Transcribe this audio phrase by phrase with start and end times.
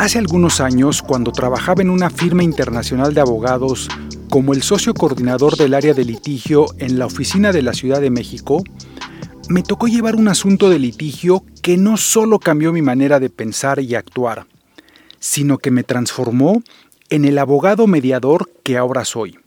[0.00, 3.86] Hace algunos años, cuando trabajaba en una firma internacional de abogados
[4.30, 8.08] como el socio coordinador del área de litigio en la oficina de la Ciudad de
[8.08, 8.64] México,
[9.50, 13.78] me tocó llevar un asunto de litigio que no solo cambió mi manera de pensar
[13.78, 14.46] y actuar,
[15.18, 16.62] sino que me transformó
[17.10, 19.38] en el abogado mediador que ahora soy.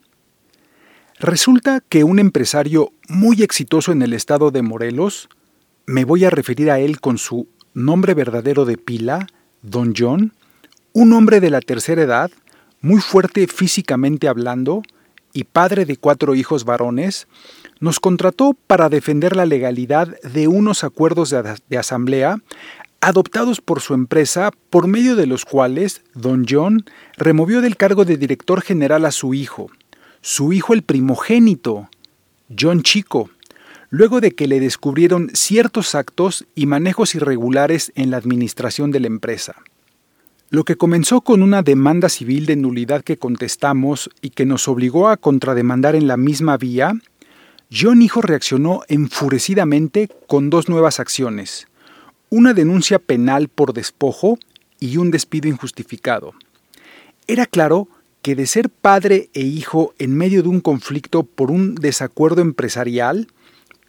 [1.20, 5.30] Resulta que un empresario muy exitoso en el estado de Morelos,
[5.88, 9.26] me voy a referir a él con su nombre verdadero de pila,
[9.64, 10.32] Don John,
[10.94, 12.32] un hombre de la tercera edad,
[12.82, 14.84] muy fuerte físicamente hablando
[15.34, 17.28] y padre de cuatro hijos varones,
[17.80, 22.38] nos contrató para defender la legalidad de unos acuerdos de, asamblea
[23.02, 26.86] adoptados por su empresa por medio de los cuales don John
[27.18, 29.70] removió del cargo de director general a su hijo,
[30.22, 31.90] su hijo el primogénito,
[32.58, 33.30] John Chico,
[33.90, 39.08] luego de que le descubrieron ciertos actos y manejos irregulares en la administración de la
[39.08, 39.56] empresa.
[40.54, 45.10] Lo que comenzó con una demanda civil de nulidad que contestamos y que nos obligó
[45.10, 46.94] a contrademandar en la misma vía,
[47.72, 51.66] John Hijo reaccionó enfurecidamente con dos nuevas acciones,
[52.30, 54.38] una denuncia penal por despojo
[54.80, 56.36] y un despido injustificado.
[57.26, 57.88] Era claro
[58.22, 63.28] que de ser padre e hijo en medio de un conflicto por un desacuerdo empresarial,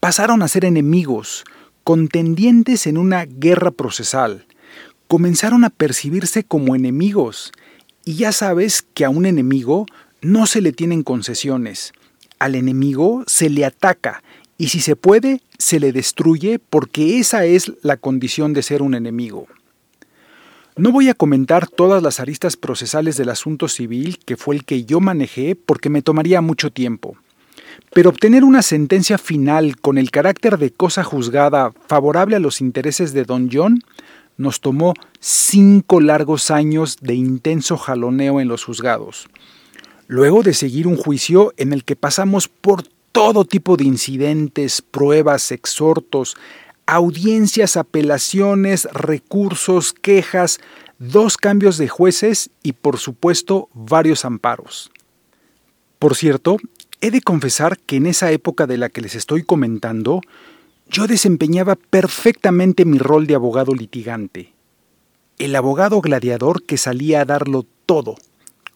[0.01, 1.45] pasaron a ser enemigos,
[1.83, 4.47] contendientes en una guerra procesal,
[5.09, 7.53] comenzaron a percibirse como enemigos.
[8.05, 9.87] Y ya sabes que a un enemigo
[10.21, 11.93] no se le tienen concesiones.
[12.39, 14.23] Al enemigo se le ataca
[14.57, 18.95] y si se puede, se le destruye porque esa es la condición de ser un
[18.95, 19.47] enemigo.
[20.77, 24.85] No voy a comentar todas las aristas procesales del asunto civil, que fue el que
[24.85, 27.17] yo manejé, porque me tomaría mucho tiempo.
[27.93, 33.13] Pero obtener una sentencia final con el carácter de cosa juzgada favorable a los intereses
[33.13, 33.81] de don John
[34.37, 39.29] nos tomó cinco largos años de intenso jaloneo en los juzgados,
[40.07, 45.53] luego de seguir un juicio en el que pasamos por todo tipo de incidentes, pruebas,
[45.53, 46.37] exhortos,
[46.87, 50.59] audiencias, apelaciones, recursos, quejas,
[50.99, 54.91] dos cambios de jueces y por supuesto varios amparos.
[55.99, 56.57] Por cierto,
[57.01, 60.21] he de confesar que en esa época de la que les estoy comentando,
[60.95, 64.53] yo desempeñaba perfectamente mi rol de abogado litigante.
[65.41, 68.15] El abogado gladiador que salía a darlo todo,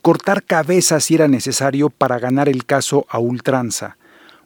[0.03, 3.99] cortar cabezas si era necesario para ganar el caso a ultranza,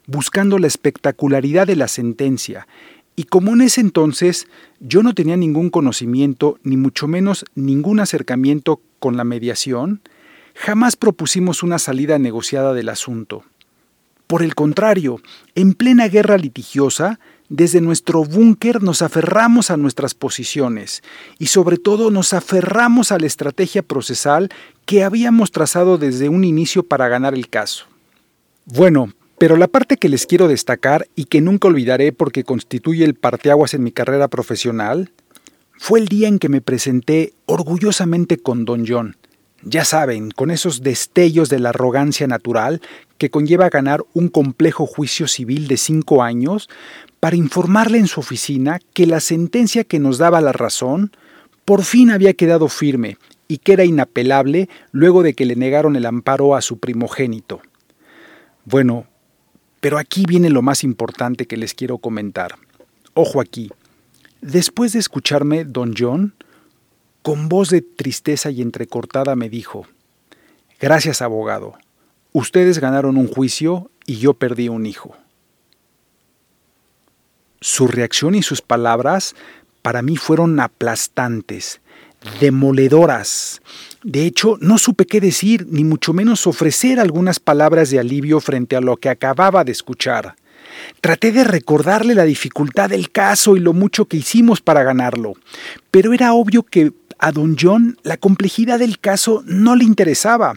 [0.05, 2.67] buscando la espectacularidad de la sentencia,
[3.15, 4.45] y como en ese entonces
[4.79, 10.01] yo no tenía ningún conocimiento, ni mucho menos ningún acercamiento con la mediación,
[10.53, 13.43] jamás propusimos una salida negociada del asunto.
[14.27, 15.21] Por el contrario,
[15.55, 17.19] en plena guerra litigiosa,
[17.49, 21.03] desde nuestro búnker nos aferramos a nuestras posiciones
[21.39, 24.49] y sobre todo nos aferramos a la estrategia procesal
[24.85, 27.85] que habíamos trazado desde un inicio para ganar el caso.
[28.65, 33.15] Bueno, pero la parte que les quiero destacar y que nunca olvidaré porque constituye el
[33.15, 35.11] parteaguas en mi carrera profesional
[35.77, 39.17] fue el día en que me presenté orgullosamente con Don John.
[39.65, 42.81] Ya saben, con esos destellos de la arrogancia natural
[43.17, 46.69] que conlleva ganar un complejo juicio civil de cinco años
[47.23, 51.15] para informarle en su oficina que la sentencia que nos daba la razón
[51.63, 53.17] por fin había quedado firme
[53.47, 57.61] y que era inapelable luego de que le negaron el amparo a su primogénito.
[58.65, 59.07] Bueno,
[59.79, 62.55] pero aquí viene lo más importante que les quiero comentar.
[63.13, 63.71] Ojo aquí.
[64.41, 66.35] Después de escucharme, don John,
[67.21, 69.87] con voz de tristeza y entrecortada me dijo,
[70.77, 71.75] Gracias, abogado.
[72.33, 75.15] Ustedes ganaron un juicio y yo perdí un hijo.
[77.63, 79.35] Su reacción y sus palabras
[79.81, 81.79] para mí fueron aplastantes,
[82.41, 83.61] demoledoras.
[84.03, 88.75] De hecho, no supe qué decir, ni mucho menos ofrecer algunas palabras de alivio frente
[88.75, 90.35] a lo que acababa de escuchar.
[90.99, 95.35] Traté de recordarle la dificultad del caso y lo mucho que hicimos para ganarlo,
[95.89, 100.55] pero era obvio que a don John la complejidad del caso no le interesaba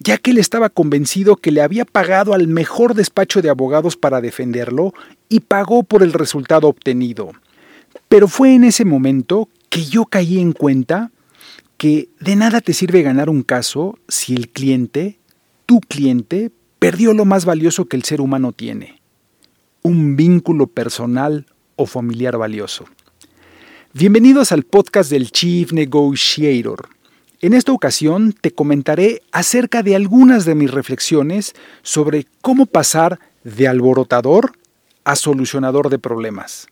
[0.00, 4.20] ya que él estaba convencido que le había pagado al mejor despacho de abogados para
[4.20, 4.92] defenderlo
[5.28, 7.32] y pagó por el resultado obtenido.
[8.08, 11.10] Pero fue en ese momento que yo caí en cuenta
[11.76, 15.18] que de nada te sirve ganar un caso si el cliente,
[15.66, 19.00] tu cliente, perdió lo más valioso que el ser humano tiene,
[19.82, 21.46] un vínculo personal
[21.76, 22.84] o familiar valioso.
[23.92, 26.97] Bienvenidos al podcast del Chief Negotiator
[27.40, 33.68] en esta ocasión te comentaré acerca de algunas de mis reflexiones sobre cómo pasar de
[33.68, 34.52] alborotador
[35.04, 36.66] a solucionador de problemas.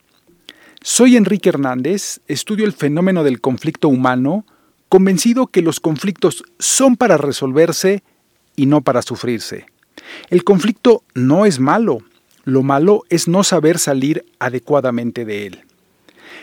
[0.81, 4.45] Soy Enrique Hernández, estudio el fenómeno del conflicto humano,
[4.89, 8.03] convencido que los conflictos son para resolverse
[8.55, 9.65] y no para sufrirse.
[10.29, 11.99] El conflicto no es malo,
[12.43, 15.66] lo malo es no saber salir adecuadamente de él.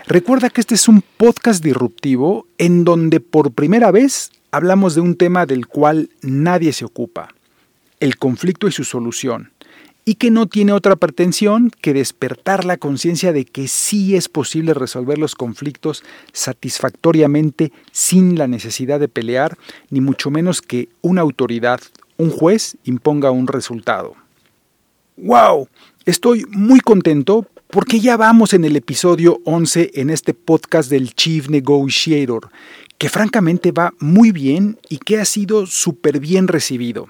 [0.06, 5.17] Recuerda que este es un podcast disruptivo en donde por primera vez hablamos de un
[5.17, 7.29] tema del cual nadie se ocupa,
[8.01, 9.53] el conflicto y su solución,
[10.05, 14.75] y que no tiene otra pretensión que despertar la conciencia de que sí es posible
[14.75, 16.05] resolver los conflictos
[16.35, 19.57] satisfactoriamente sin la necesidad de pelear,
[19.89, 21.81] ni mucho menos que una autoridad,
[22.19, 24.17] un juez, imponga un resultado.
[25.17, 25.67] ¡Wow!
[26.05, 31.49] Estoy muy contento porque ya vamos en el episodio 11 en este podcast del Chief
[31.49, 32.49] Negotiator,
[32.99, 37.09] que francamente va muy bien y que ha sido súper bien recibido.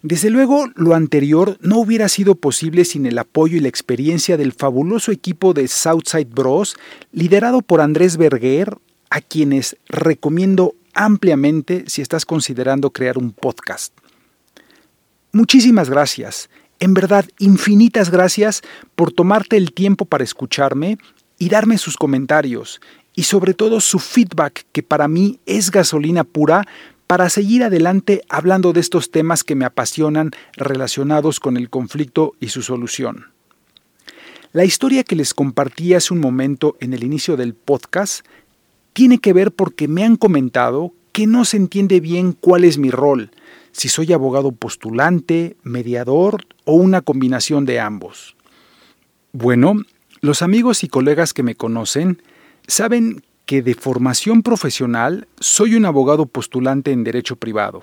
[0.00, 4.54] Desde luego, lo anterior no hubiera sido posible sin el apoyo y la experiencia del
[4.54, 6.76] fabuloso equipo de Southside Bros,
[7.12, 8.78] liderado por Andrés Berger,
[9.10, 13.92] a quienes recomiendo ampliamente si estás considerando crear un podcast.
[15.32, 16.48] Muchísimas gracias.
[16.80, 18.62] En verdad, infinitas gracias
[18.96, 20.98] por tomarte el tiempo para escucharme
[21.38, 22.80] y darme sus comentarios
[23.14, 26.66] y sobre todo su feedback que para mí es gasolina pura
[27.06, 32.48] para seguir adelante hablando de estos temas que me apasionan relacionados con el conflicto y
[32.48, 33.26] su solución.
[34.52, 38.24] La historia que les compartí hace un momento en el inicio del podcast
[38.94, 42.90] tiene que ver porque me han comentado que no se entiende bien cuál es mi
[42.90, 43.30] rol,
[43.72, 48.36] si soy abogado postulante, mediador o una combinación de ambos.
[49.32, 49.74] Bueno,
[50.20, 52.22] los amigos y colegas que me conocen
[52.66, 57.82] saben que de formación profesional soy un abogado postulante en derecho privado.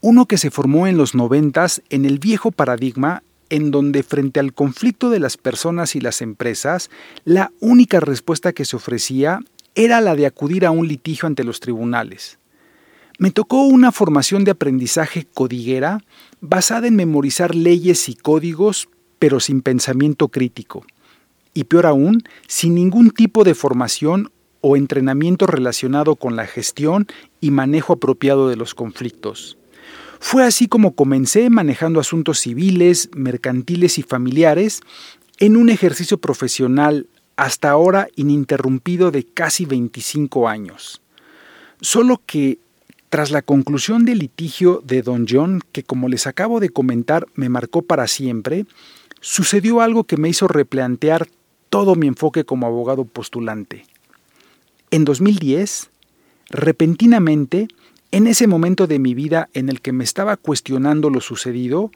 [0.00, 4.54] Uno que se formó en los noventas en el viejo paradigma en donde frente al
[4.54, 6.90] conflicto de las personas y las empresas,
[7.24, 9.40] la única respuesta que se ofrecía
[9.74, 12.39] era la de acudir a un litigio ante los tribunales.
[13.20, 16.02] Me tocó una formación de aprendizaje codiguera
[16.40, 18.88] basada en memorizar leyes y códigos,
[19.18, 20.86] pero sin pensamiento crítico.
[21.52, 24.32] Y peor aún, sin ningún tipo de formación
[24.62, 27.08] o entrenamiento relacionado con la gestión
[27.42, 29.58] y manejo apropiado de los conflictos.
[30.18, 34.80] Fue así como comencé manejando asuntos civiles, mercantiles y familiares
[35.38, 37.06] en un ejercicio profesional
[37.36, 41.02] hasta ahora ininterrumpido de casi 25 años.
[41.82, 42.60] Solo que
[43.10, 47.48] tras la conclusión del litigio de Don John, que como les acabo de comentar me
[47.48, 48.66] marcó para siempre,
[49.20, 51.28] sucedió algo que me hizo replantear
[51.68, 53.84] todo mi enfoque como abogado postulante.
[54.92, 55.90] En 2010,
[56.50, 57.68] repentinamente,
[58.12, 61.90] en ese momento de mi vida en el que me estaba cuestionando lo sucedido,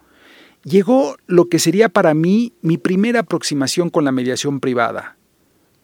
[0.64, 5.16] llegó lo que sería para mí mi primera aproximación con la mediación privada.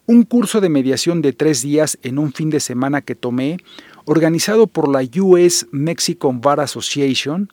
[0.07, 3.57] Un curso de mediación de tres días en un fin de semana que tomé
[4.05, 7.51] organizado por la US Mexican Bar Association,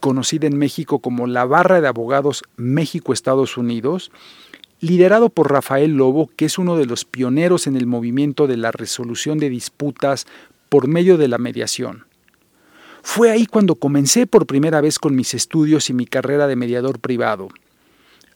[0.00, 4.10] conocida en México como la Barra de Abogados México-Estados Unidos,
[4.80, 8.70] liderado por Rafael Lobo, que es uno de los pioneros en el movimiento de la
[8.70, 10.26] resolución de disputas
[10.68, 12.04] por medio de la mediación.
[13.02, 16.98] Fue ahí cuando comencé por primera vez con mis estudios y mi carrera de mediador
[16.98, 17.48] privado,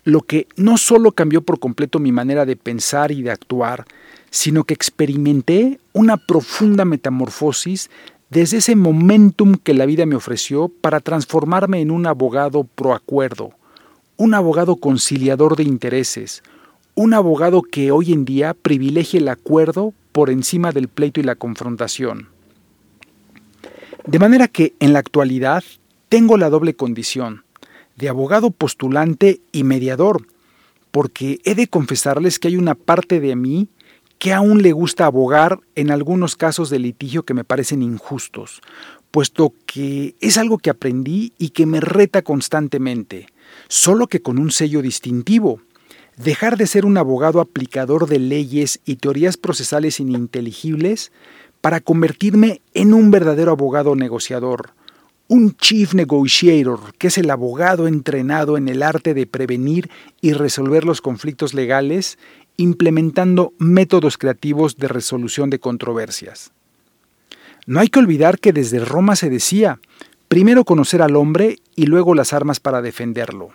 [0.04, 3.84] lo que no solo cambió por completo mi manera de pensar y de actuar,
[4.30, 7.90] sino que experimenté una profunda metamorfosis
[8.30, 13.52] desde ese momentum que la vida me ofreció para transformarme en un abogado proacuerdo,
[14.16, 16.42] un abogado conciliador de intereses,
[16.94, 21.36] un abogado que hoy en día privilegia el acuerdo por encima del pleito y la
[21.36, 22.28] confrontación.
[24.06, 25.62] De manera que en la actualidad
[26.08, 27.44] tengo la doble condición
[27.96, 30.26] de abogado postulante y mediador,
[30.90, 33.68] porque he de confesarles que hay una parte de mí
[34.18, 38.60] que aún le gusta abogar en algunos casos de litigio que me parecen injustos,
[39.10, 43.28] puesto que es algo que aprendí y que me reta constantemente,
[43.68, 45.60] solo que con un sello distintivo.
[46.16, 51.12] Dejar de ser un abogado aplicador de leyes y teorías procesales ininteligibles
[51.60, 54.72] para convertirme en un verdadero abogado negociador,
[55.28, 60.84] un chief negotiator, que es el abogado entrenado en el arte de prevenir y resolver
[60.84, 62.18] los conflictos legales
[62.58, 66.52] implementando métodos creativos de resolución de controversias.
[67.66, 69.80] No hay que olvidar que desde Roma se decía,
[70.26, 73.50] primero conocer al hombre y luego las armas para defenderlo.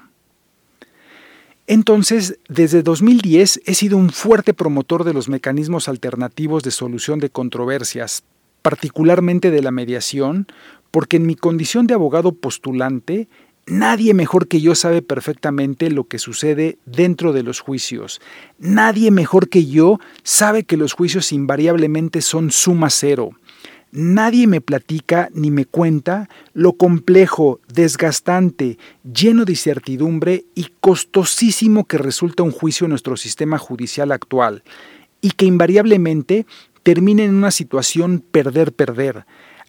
[1.67, 7.29] Entonces, desde 2010 he sido un fuerte promotor de los mecanismos alternativos de solución de
[7.29, 8.24] controversias,
[8.62, 10.48] particularmente de la mediación,
[10.91, 13.27] porque en mi condición de abogado postulante
[13.65, 18.20] Nadie mejor que yo sabe perfectamente lo que sucede dentro de los juicios.
[18.60, 23.32] Nadie mejor que yo sabe que los juicios invariablemente son suma cero.
[23.96, 32.00] Nadie me platica ni me cuenta lo complejo, desgastante, lleno de incertidumbre y costosísimo que
[32.00, 34.63] resulta un juicio en nuestro sistema judicial actual,
[35.22, 36.46] y que invariablemente
[36.82, 39.25] termina en una situación perder-perder.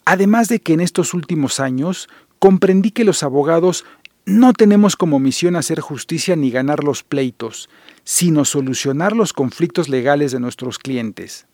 [0.06, 2.08] Además de que en estos últimos años
[2.44, 3.86] comprendí que los abogados
[4.26, 7.70] no tenemos como misión hacer justicia ni ganar los pleitos,
[8.04, 11.46] sino solucionar los conflictos legales de nuestros clientes.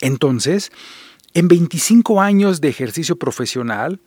[0.00, 0.72] Entonces,
[1.34, 4.00] en 25 años de ejercicio profesional,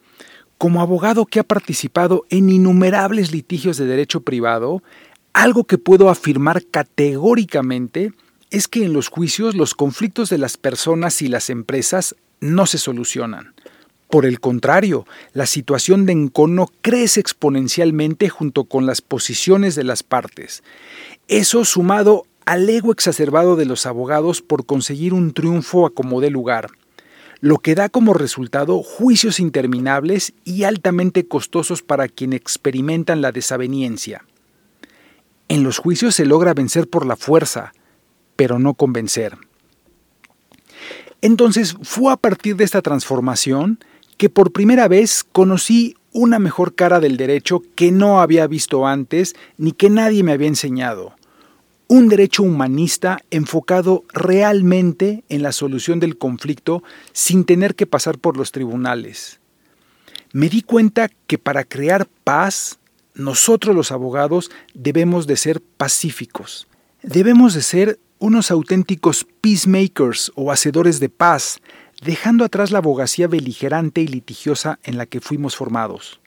[0.58, 4.82] como abogado que ha participado en innumerables litigios de derecho privado,
[5.34, 8.12] algo que puedo afirmar categóricamente
[8.50, 12.80] es que en los juicios los conflictos de las personas y las empresas no se
[12.80, 13.54] solucionan.
[14.16, 20.04] Por el contrario, la situación de encono crece exponencialmente junto con las posiciones de las
[20.04, 20.64] partes.
[21.28, 26.30] Eso sumado al ego exacerbado de los abogados por conseguir un triunfo a como dé
[26.30, 26.70] lugar
[27.42, 34.24] lo que da como resultado juicios interminables y altamente costosos para quien experimentan la desaveniencia.
[35.50, 37.74] En los juicios se logra vencer por la fuerza,
[38.38, 39.38] pero no convencer.
[41.22, 43.80] Entonces fue a partir de esta transformación
[44.18, 49.36] que por primera vez conocí una mejor cara del derecho que no había visto antes
[49.58, 51.16] ni que nadie me había enseñado
[51.88, 58.38] un derecho humanista enfocado realmente en la solución del conflicto sin tener que pasar por
[58.38, 59.40] los tribunales.
[60.34, 62.80] Me di cuenta que para crear paz,
[63.14, 66.68] nosotros los abogados debemos de ser pacíficos.
[67.04, 71.62] Debemos de ser unos auténticos peacemakers o hacedores de paz,
[72.02, 76.20] dejando atrás la abogacía beligerante y litigiosa en la que fuimos formados.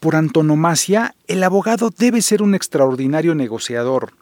[0.00, 4.12] Por antonomasia, el abogado debe ser un extraordinario negociador.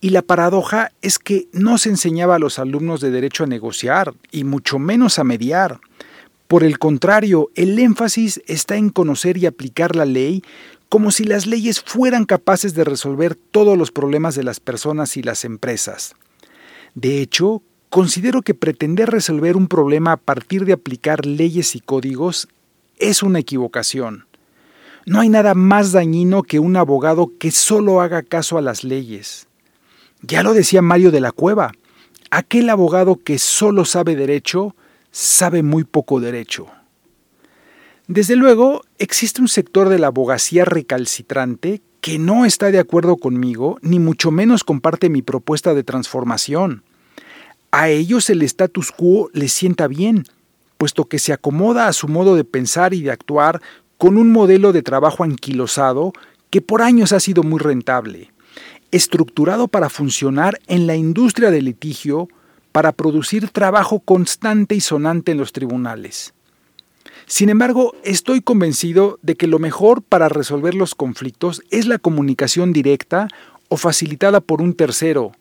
[0.00, 4.14] Y la paradoja es que no se enseñaba a los alumnos de derecho a negociar,
[4.30, 5.78] y mucho menos a mediar.
[6.48, 10.42] Por el contrario, el énfasis está en conocer y aplicar la ley
[10.88, 15.22] como si las leyes fueran capaces de resolver todos los problemas de las personas y
[15.22, 16.16] las empresas.
[16.94, 22.48] De hecho, considero que pretender resolver un problema a partir de aplicar leyes y códigos
[22.98, 24.26] es una equivocación.
[25.06, 29.48] No hay nada más dañino que un abogado que solo haga caso a las leyes.
[30.22, 31.72] Ya lo decía Mario de la Cueva,
[32.30, 34.76] aquel abogado que solo sabe derecho,
[35.10, 36.66] sabe muy poco derecho.
[38.06, 43.78] Desde luego, existe un sector de la abogacía recalcitrante que no está de acuerdo conmigo,
[43.82, 46.82] ni mucho menos comparte mi propuesta de transformación.
[47.72, 50.24] A ellos el status quo les sienta bien,
[50.76, 53.60] puesto que se acomoda a su modo de pensar y de actuar
[53.96, 56.12] con un modelo de trabajo anquilosado
[56.50, 58.32] que por años ha sido muy rentable,
[58.90, 62.28] estructurado para funcionar en la industria del litigio
[62.72, 66.34] para producir trabajo constante y sonante en los tribunales.
[67.26, 72.72] Sin embargo, estoy convencido de que lo mejor para resolver los conflictos es la comunicación
[72.72, 73.28] directa
[73.68, 75.32] o facilitada por un tercero,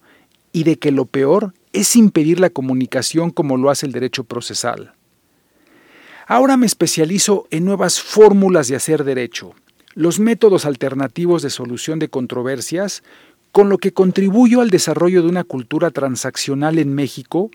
[0.52, 4.94] y de que lo peor es impedir la comunicación como lo hace el derecho procesal.
[6.28, 9.54] Ahora me especializo en nuevas fórmulas de hacer derecho,
[9.96, 13.04] los métodos alternativos de solución de controversias,
[13.52, 17.50] con lo que contribuyo al desarrollo de una cultura transaccional en México,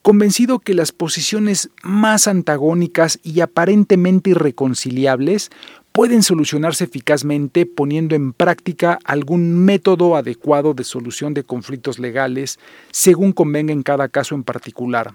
[0.00, 5.50] convencido que las posiciones más antagónicas y aparentemente irreconciliables
[5.94, 12.58] pueden solucionarse eficazmente poniendo en práctica algún método adecuado de solución de conflictos legales
[12.90, 15.14] según convenga en cada caso en particular.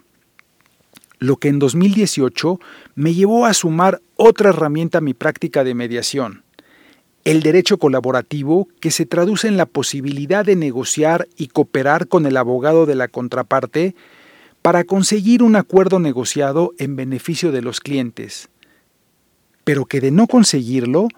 [1.19, 2.62] Lo que en 2018
[2.95, 6.43] me llevó a sumar otra herramienta a mi práctica de mediación,
[7.25, 12.38] el derecho colaborativo que se traduce en la posibilidad de negociar y cooperar con el
[12.38, 13.95] abogado de la contraparte
[14.62, 18.48] para conseguir un acuerdo negociado en beneficio de los clientes,
[19.70, 21.10] pero que de no conseguirlo,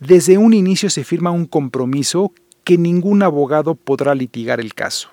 [0.00, 2.32] desde un inicio se firma un compromiso
[2.64, 5.10] que ningún abogado podrá litigar el caso.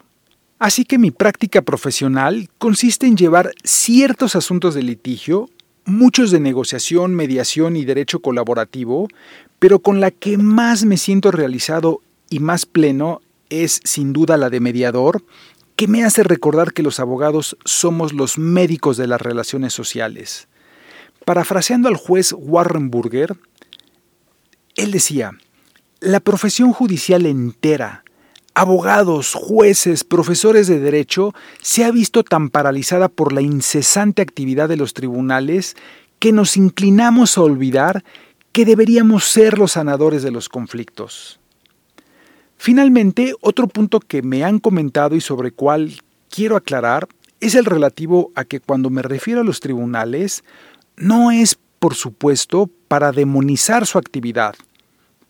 [0.58, 5.48] Así que mi práctica profesional consiste en llevar ciertos asuntos de litigio,
[5.86, 9.08] muchos de negociación, mediación y derecho colaborativo,
[9.60, 12.02] pero con la que más me siento realizado
[12.32, 15.24] y más pleno es sin duda la de mediador,
[15.76, 20.48] que me hace recordar que los abogados somos los médicos de las relaciones sociales.
[21.28, 23.36] Parafraseando al juez Warren Burger,
[24.78, 25.34] él decía,
[26.00, 28.06] la profesión judicial entera,
[28.54, 34.78] abogados, jueces, profesores de derecho, se ha visto tan paralizada por la incesante actividad de
[34.78, 35.76] los tribunales
[36.20, 38.06] que nos inclinamos a olvidar
[38.54, 41.42] que deberíamos ser los sanadores de los conflictos.
[42.56, 47.10] Finalmente, otro punto que me han comentado y sobre cual quiero aclarar
[47.42, 50.46] es el relativo a que cuando me refiero a los tribunales,
[50.98, 54.56] no es, por supuesto, para demonizar su actividad.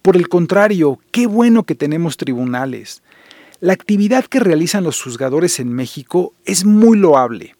[0.01, 3.03] Por el contrario, qué bueno que tenemos tribunales.
[3.59, 7.55] La actividad que realizan los juzgadores en México es muy loable,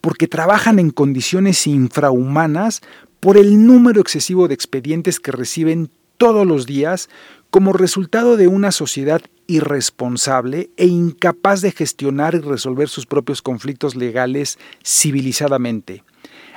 [0.00, 2.82] porque trabajan en condiciones infrahumanas
[3.20, 7.08] por el número excesivo de expedientes que reciben todos los días
[7.50, 13.96] como resultado de una sociedad irresponsable e incapaz de gestionar y resolver sus propios conflictos
[13.96, 16.02] legales civilizadamente,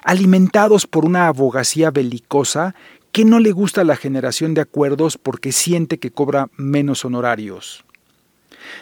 [0.04, 2.76] alimentados por una abogacía belicosa
[3.12, 7.84] que no le gusta la generación de acuerdos porque siente que cobra menos honorarios.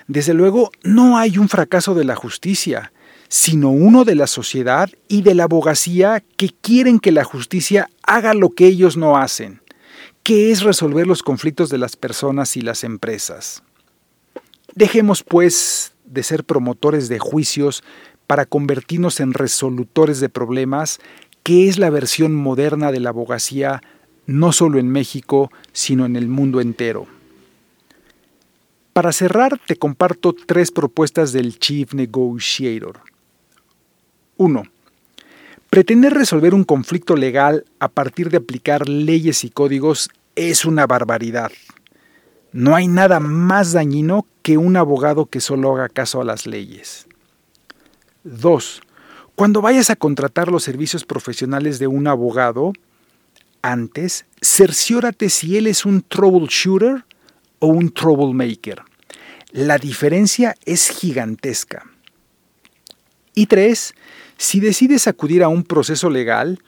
[0.07, 2.91] Desde luego, no hay un fracaso de la justicia,
[3.29, 8.33] sino uno de la sociedad y de la abogacía que quieren que la justicia haga
[8.33, 9.61] lo que ellos no hacen,
[10.23, 13.63] que es resolver los conflictos de las personas y las empresas.
[14.75, 17.83] Dejemos, pues, de ser promotores de juicios
[18.27, 20.99] para convertirnos en resolutores de problemas,
[21.43, 23.81] que es la versión moderna de la abogacía
[24.25, 27.07] no solo en México, sino en el mundo entero.
[28.91, 32.99] Para cerrar, te comparto tres propuestas del Chief Negotiator.
[34.35, 34.63] 1.
[35.69, 41.51] Pretender resolver un conflicto legal a partir de aplicar leyes y códigos es una barbaridad.
[42.51, 47.06] No hay nada más dañino que un abogado que solo haga caso a las leyes.
[48.27, 48.81] 2.
[49.35, 52.73] Cuando vayas a contratar los servicios profesionales de un abogado,
[53.61, 57.05] antes, cerciórate si él es un troubleshooter
[57.59, 58.81] o un troublemaker.
[59.51, 61.85] La diferencia es gigantesca.
[63.33, 63.93] Y tres,
[64.37, 66.59] si decides acudir a un proceso legal,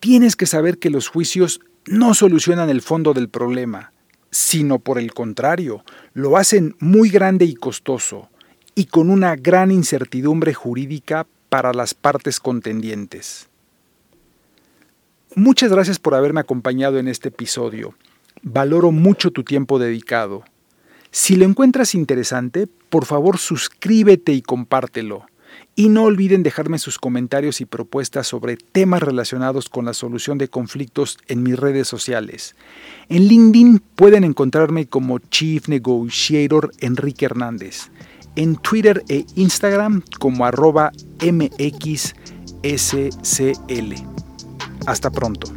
[0.00, 3.92] tienes que saber que los juicios no solucionan el fondo del problema,
[4.30, 8.30] sino por el contrario, lo hacen muy grande y costoso,
[8.74, 13.48] y con una gran incertidumbre jurídica para las partes contendientes.
[15.34, 17.94] Muchas gracias por haberme acompañado en este episodio.
[18.42, 20.44] Valoro mucho tu tiempo dedicado.
[21.10, 25.26] Si lo encuentras interesante, por favor suscríbete y compártelo.
[25.74, 30.48] Y no olviden dejarme sus comentarios y propuestas sobre temas relacionados con la solución de
[30.48, 32.56] conflictos en mis redes sociales.
[33.08, 37.90] En LinkedIn pueden encontrarme como Chief Negotiator Enrique Hernández.
[38.36, 42.12] En Twitter e Instagram como arroba MXSCL.
[44.86, 45.52] Hasta pronto.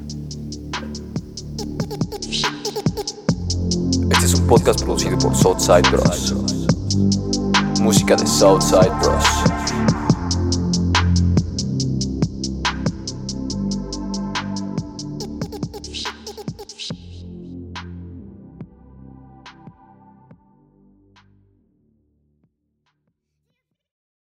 [4.12, 6.36] Este es un podcast producido por Southside Bros.
[7.82, 9.45] Música de Southside Bros.